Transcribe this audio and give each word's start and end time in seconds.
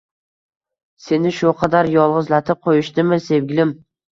Seni 1.09 1.33
shu 1.41 1.53
qadar 1.61 1.91
yolg’izlatib 1.99 2.65
qo’yishdimi 2.67 3.25
sevgilim? 3.31 3.79